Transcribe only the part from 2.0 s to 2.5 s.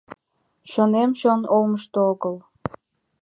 огыл.